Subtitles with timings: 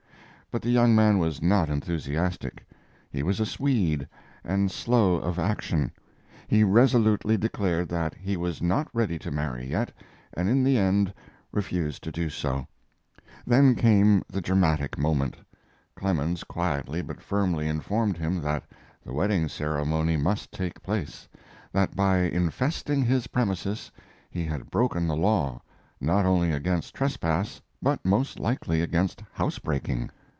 [0.53, 2.67] But the young man was not enthusiastic.
[3.09, 4.05] He was a Swede
[4.43, 5.93] and slow of action.
[6.45, 9.93] He resolutely declared that he was not ready to marry yet,
[10.33, 11.13] and in the end
[11.53, 12.67] refused to do so.
[13.47, 15.37] Then came the dramatic moment.
[15.95, 18.65] Clemens quietly but firmly informed him that
[19.05, 21.29] the wedding ceremony must take place;
[21.71, 23.89] that by infesting his premises
[24.29, 25.61] he had broken the law,
[26.01, 30.09] not only against trespass, but most likely against house breaking.